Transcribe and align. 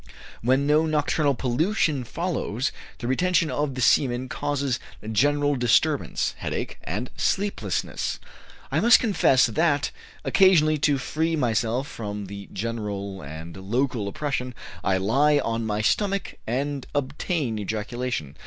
When 0.41 0.65
no 0.65 0.87
nocturnal 0.87 1.35
pollution 1.35 2.03
follows, 2.03 2.71
the 2.97 3.07
retention 3.07 3.51
of 3.51 3.75
the 3.75 3.81
semen 3.81 4.29
causes 4.29 4.79
general 5.11 5.55
disturbance, 5.55 6.33
headache, 6.39 6.79
and 6.83 7.11
sleeplessness. 7.17 8.19
I 8.71 8.79
must 8.79 8.99
confess 8.99 9.45
that, 9.45 9.91
occasionally, 10.25 10.79
to 10.79 10.97
free 10.97 11.35
myself 11.35 11.87
from 11.87 12.25
the 12.25 12.49
general 12.51 13.21
and 13.21 13.55
local 13.55 14.07
oppression, 14.07 14.55
I 14.83 14.97
lie 14.97 15.37
on 15.37 15.67
my 15.67 15.81
stomach 15.83 16.39
and 16.47 16.87
obtain 16.95 17.59
ejaculation. 17.59 18.35